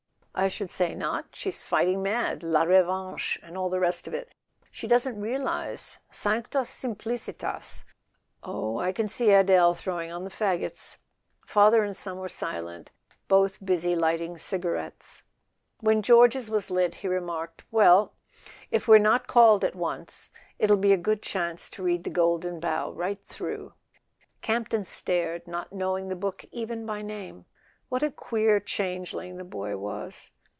I 0.33 0.47
should 0.47 0.71
say 0.71 0.95
not: 0.95 1.35
she's 1.35 1.63
fighting 1.63 2.01
mad. 2.01 2.41
La 2.41 2.63
Revanche 2.63 3.37
and 3.43 3.57
all 3.57 3.69
the 3.69 3.81
rest 3.81 4.07
of 4.07 4.13
it. 4.13 4.33
She 4.71 4.87
doesn't 4.87 5.19
realize 5.21 5.99
—sancta 6.09 6.59
simplicitas!" 6.59 7.83
"Oh, 8.43 8.79
I 8.79 8.93
can 8.93 9.09
see 9.09 9.29
Adele 9.31 9.73
throwing 9.75 10.09
on 10.09 10.23
the 10.23 10.29
faggots!" 10.31 10.37
[72] 10.39 10.73
A 10.73 10.79
SON 10.79 10.93
AT 10.93 11.01
THE 11.01 11.39
FRONT 11.39 11.53
Father 11.75 11.83
and 11.83 11.97
son 11.97 12.17
were 12.17 12.29
silent, 12.29 12.91
both 13.27 13.63
busy 13.65 13.95
lighting 13.95 14.35
ciga¬ 14.35 14.63
rettes. 14.91 15.23
When 15.81 16.01
George's 16.01 16.49
was 16.49 16.71
lit 16.71 16.95
he 16.95 17.09
remarked: 17.09 17.65
"Well, 17.69 18.13
if 18.71 18.87
we're 18.87 18.97
not 18.99 19.27
called 19.27 19.65
at 19.65 19.75
once 19.75 20.31
it'll 20.57 20.77
be 20.77 20.93
a 20.93 20.97
good 20.97 21.21
chance 21.21 21.69
to 21.71 21.83
read 21.83 22.05
'The 22.05 22.09
Golden 22.09 22.59
Bough' 22.61 22.93
right 22.93 23.19
through." 23.19 23.73
Campton 24.41 24.85
stared, 24.85 25.45
not 25.45 25.73
knowing 25.73 26.07
the 26.07 26.15
book 26.15 26.45
even 26.51 26.85
by 26.85 27.01
name. 27.01 27.45
WQiat 27.91 28.01
a 28.03 28.09
queer 28.11 28.59
changeling 28.61 29.35
the 29.35 29.43
boy 29.43 29.75
was! 29.75 30.31